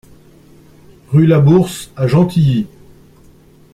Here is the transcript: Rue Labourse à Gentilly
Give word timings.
Rue 1.11 1.27
Labourse 1.27 1.91
à 1.95 2.07
Gentilly 2.07 2.65